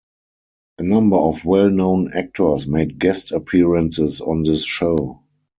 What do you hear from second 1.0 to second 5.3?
of well-known actors made guest appearances on this show.